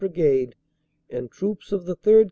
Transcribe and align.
Brigade 0.01 0.55
and 1.11 1.29
troops 1.29 1.71
of 1.71 1.85
the 1.85 1.95
3rd. 1.95 2.19